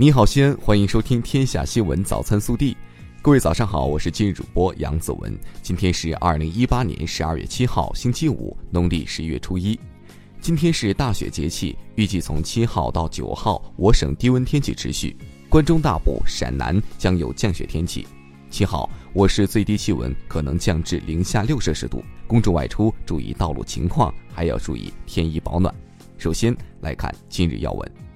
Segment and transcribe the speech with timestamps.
[0.00, 2.72] 你好，西安，欢迎收听《天下新闻早餐速递》。
[3.20, 5.36] 各位早上好，我是今日主播杨子文。
[5.60, 9.76] 今天是二零一八年十二月七号，星期五，农历十一月初一。
[10.40, 15.16] 今天是大雪节气，预计从七号到九号，我省低温天气持续，
[15.48, 18.06] 关中大部、陕南将有降雪天气。
[18.50, 25.74] 七号，我市最低气温可能降至零下六摄氏度，公众外出注意道路情况，还要注意添衣保暖。
[26.18, 28.07] 首先来看今日要闻。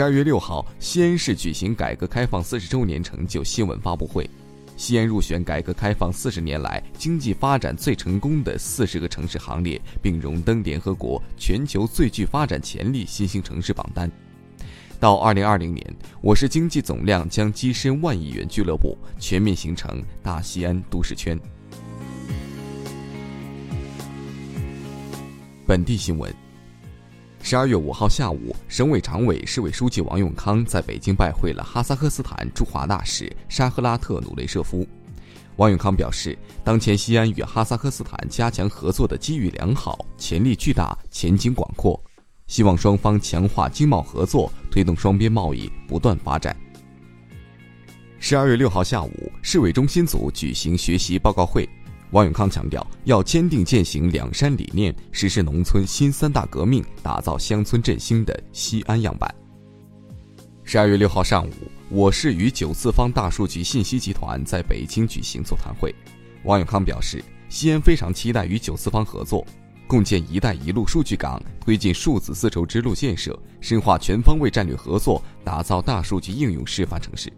[0.00, 4.26] 十二月六号，西安市举行改革开放四十周年成就新闻发布会。
[4.74, 14.10] 西安入选改革开放四十年来经济发展最成功的四十个城市行列，并荣登联合国全球最具发展潜力新兴城市榜单。
[14.98, 21.38] 到二零二零年，我市经济总量将跻身万亿元俱乐部，全面形成大西安都市圈。
[25.66, 26.34] 本地新闻。
[27.50, 34.86] 十二月五号下午，省委常委、市委书记王永康在北京拜会了哈萨克斯坦驻华大使沙赫拉特努雷舍夫。
[35.56, 42.00] 王永康表示，当前西安与哈萨克斯坦加强合作的机遇良好，潜力巨大，前景广阔，
[42.46, 46.56] 希望双方强化经贸合作，推动双边贸易不断发展。
[48.20, 51.68] 十二月六号下午，市委中心组举行学习报告会。
[52.10, 59.32] 王永康强调，要坚定践行两山理念，实施农村新三大革命，打造乡村振兴的西安样板。
[60.64, 61.52] 十二月六号上午，
[61.88, 65.94] 我市与九四方大数据信息集团在北京举行座谈会。
[66.42, 69.46] 王永康表示，西安非常期待与九四方合作，
[69.86, 77.32] 共建“一带一路”数据港，推进数字丝绸之路建设，深化全方位战略合作，打造大数据应用示范城市。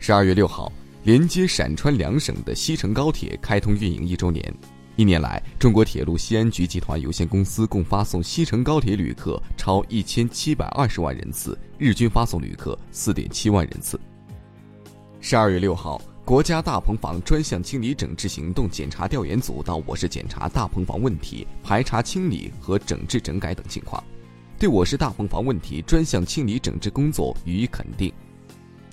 [0.00, 0.72] 十二月六号。
[1.04, 4.54] 连接陕川两省的西成高铁开通运营一周年，
[4.94, 14.00] 一年来，中国铁路西安局集团有限公司共发送西成高铁旅客超一千七百二十万人次，日均发送旅客四点七万人次。
[15.20, 24.00] 十二月六号，国家大棚房专项清理整治行动检查调研组到我市检查大棚房问题，排查清理和整治整改等情况，
[24.56, 28.12] 对我市大棚房问题专项清理整治工作予以肯定。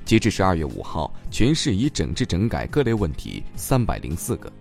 [0.09, 4.51] 截至十二月五号，全市已整治整改各类问题三百零四个。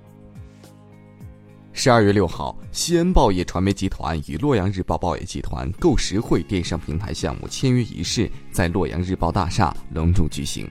[1.72, 10.68] 十二月六号，西安报业传媒集团与洛阳日报报业集团购实惠电商平台项目签约仪式在洛阳日报大厦隆重举行。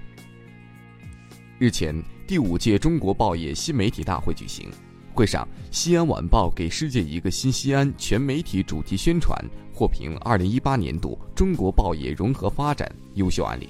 [1.57, 4.69] 日前，第五届中国报业新媒体大会举行，
[5.11, 13.67] 会上，西安晚报给世界一个新西安全媒体主题宣传获评二零一八年度中国报业融合发展优秀案例。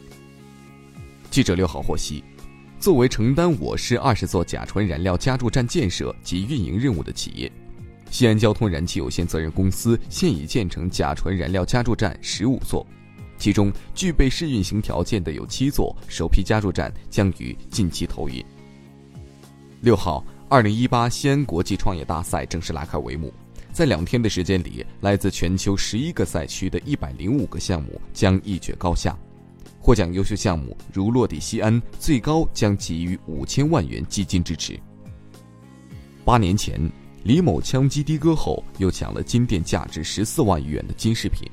[1.38, 2.24] 记者六号获悉，
[2.80, 7.52] 作为承担我市二十座甲醇燃料加注站建设及运营任务的企业，
[8.10, 12.84] 西安交通燃气有限责任公司现已建成甲醇燃料加注站十五座，
[13.38, 18.44] 其中具备试运行条件的有七座，首批加注站将于近期投运。
[19.82, 23.32] 六号，二零一八西安国际创业大赛正式拉开帷幕，
[23.72, 29.16] 在两天的时间里，来自全球十一个赛区的一百零五个项目将一决高下。
[29.88, 34.78] 获奖优秀项目如落地西安，最高将给予五千万元基金支持。
[36.26, 36.78] 八年前，
[37.24, 41.50] 李某枪击的哥后，又抢了金店价值十四万余元的金饰品。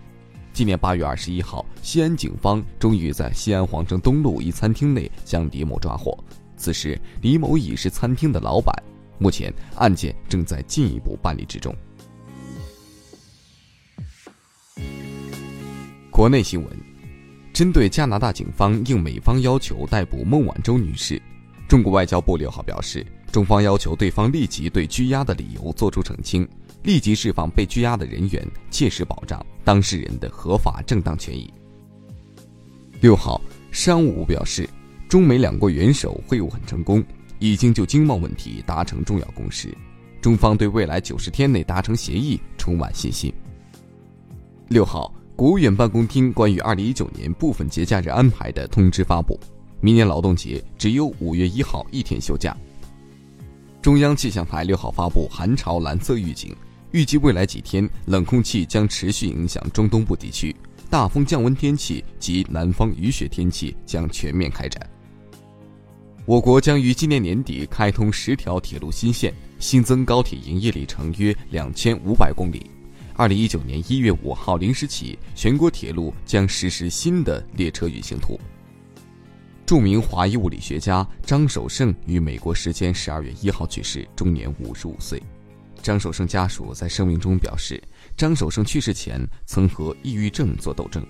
[0.53, 6.19] 今年八月二十一号，西安警方终于在西安皇城东路一餐厅内将李某抓获。
[6.57, 8.75] 此时，李某已是餐厅的老板。
[9.17, 11.73] 目前，案件正在进一步办理之中。
[16.11, 16.94] 国内新闻。
[17.55, 21.23] 针对加拿大警方应美方要求逮捕孟晚舟女士，
[21.69, 26.47] 中国外交部六号表示，中方要求对方立即对拘押的理由作出澄清，
[26.83, 31.49] 立即释放被拘押的人员，切实保障当事人的合法正当权益。
[33.01, 33.41] 六号，
[33.71, 34.69] 商务部表示，
[35.09, 37.05] 中美两国元首会晤很成功，
[37.39, 39.73] 已经就经贸问题达成重要共识，
[40.21, 43.33] 中方对未来九十天内达成协议充满信心。
[44.67, 45.15] 六号。
[45.37, 49.39] 国务院办公厅关于二零一九年部分节假日安排的通知发布，
[49.81, 52.57] 明年劳动节只有五月一号一天休假。
[53.83, 56.55] 中央气象台六号发布寒潮蓝色预警，
[56.93, 60.55] 预计未来几天冷空气将持续影响中东部地区，
[60.89, 64.89] 大风降温天气及南方雨雪天气将全面开展。
[66.27, 72.71] 我国将于今年年底开通十条铁路新线，新增高铁营业里程约两千五百公里。
[73.17, 78.39] 二零一九年一月五号零时起，全国铁路将实施新的列车运行图。
[79.65, 85.23] 著名华裔物理学家张守胜于美国时间十二月一号去世，终年五十五岁。
[85.81, 87.81] 张守胜家属在声明中表示，
[88.17, 91.07] 张守胜去世前曾和抑郁症做斗争。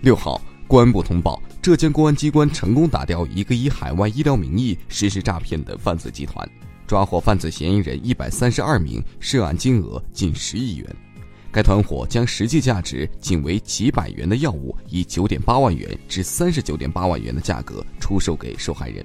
[0.00, 6.48] 六号，公安部通报，浙江公安机关成功打掉一个以海外医疗名义实施诈骗的犯罪集团，
[6.88, 10.96] 抓获犯罪嫌疑人一百三十二名，涉案金额近十亿元。
[11.52, 19.04] 该团伙将实际价值仅为几百元的药物，以九点八万元至三十九点八万元的价格出售给受害人。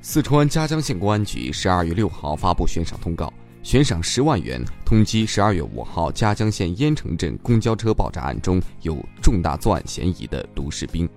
[0.00, 3.32] 四川嘉江县公安局十二月六号发布悬赏通告，
[3.62, 11.08] 悬赏十万元通缉十二月五号嘉江县烟城镇公交车爆炸案中有重大作案嫌疑的卢士兵。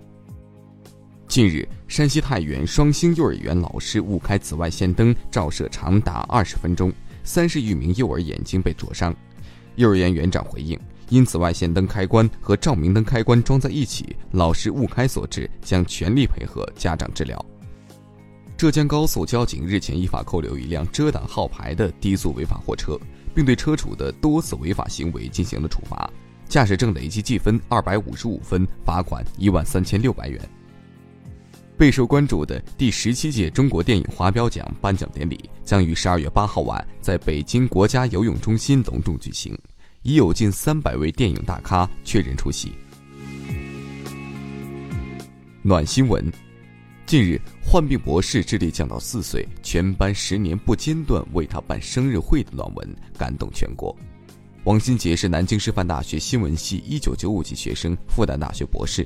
[1.36, 6.90] 近日，山西太原双星幼儿园老师误开紫外线灯照射长达二十分钟，
[7.26, 9.14] 三十余名幼儿眼睛被灼伤。
[9.76, 10.80] 幼儿园园长回应：
[11.10, 17.46] 因紫外线灯开关和照明灯开关装在一起，老师误开所致，将全力配合家长治疗。
[18.56, 22.98] 浙江高速交警日前依法扣留一辆遮挡号牌的低速违法货车，
[23.34, 26.10] 并对车主的多次违法行为进行了处罚，
[26.48, 30.40] 驾驶证累计记分二百五十五分，罚款一万三千六百元。
[31.77, 39.57] 备受关注的第十七届中国电影华表奖颁奖典礼将于十二月八号晚在北京国家游泳中心隆重举行，
[40.01, 42.72] 已有近三百位电影大咖确认出席。
[45.62, 46.31] 暖新闻：
[47.06, 53.94] 近日，患病博士智力降到四岁，全班十年不间断为他办生日会的暖文感动全国。
[54.63, 59.06] 王新杰是南京师范大学新闻系一九九五级学生，复旦大学博士。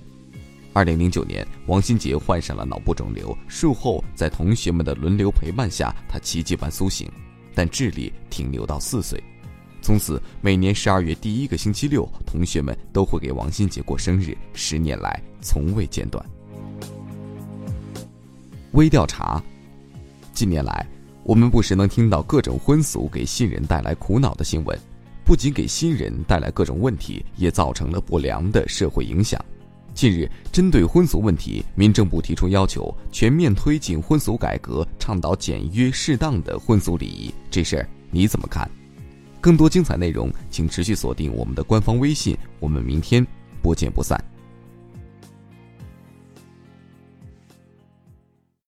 [0.71, 7.11] 二零零九年，王新杰患上了脑部肿瘤，术后在同学们的轮流陪伴下，他奇迹般苏醒，
[7.55, 9.21] 但智力停留到四岁。
[9.81, 16.23] 从此，每年十二月第一个星期六，同学们都会给王新杰过生日，十年来从未间断。
[18.73, 19.43] 微调查，
[20.33, 20.85] 近年来，
[21.23, 24.77] 我们不时能听到各种婚俗给新人带来苦恼的新闻，
[25.25, 29.43] 不仅给新人带来各种问题，也造成了不良的社会影响。
[29.99, 37.33] 近日，针对婚俗问题，民政部提出要求，全面推进婚俗改革，倡导简约适当的婚俗礼仪。
[37.51, 38.71] 这事儿你怎么看？
[39.41, 42.37] 更多精彩内容，请持续锁定我们的官方微信。
[42.61, 43.27] 我们明天
[43.61, 44.17] 不见不散。